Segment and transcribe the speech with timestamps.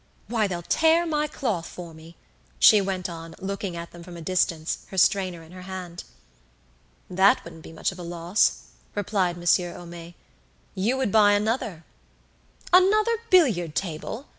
[0.25, 2.17] Why, they'll tear my cloth for me,"
[2.57, 6.05] she went on, looking at them from a distance, her strainer in her hand.
[7.07, 8.63] "That wouldn't be much of a loss,"
[8.95, 10.15] replied Monsieur Homais.
[10.73, 11.83] "You would buy another."
[12.73, 14.25] "Another billiard table!"